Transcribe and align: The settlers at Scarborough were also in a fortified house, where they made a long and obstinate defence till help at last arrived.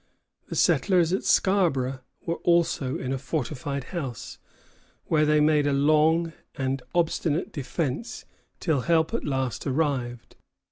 The 0.47 0.55
settlers 0.55 1.13
at 1.13 1.23
Scarborough 1.25 1.99
were 2.25 2.37
also 2.37 2.97
in 2.97 3.13
a 3.13 3.19
fortified 3.19 3.83
house, 3.93 4.39
where 5.05 5.27
they 5.27 5.39
made 5.39 5.67
a 5.67 5.73
long 5.73 6.33
and 6.55 6.81
obstinate 6.95 7.51
defence 7.53 8.25
till 8.59 8.81
help 8.81 9.13
at 9.13 9.23
last 9.25 9.67
arrived. 9.67 10.37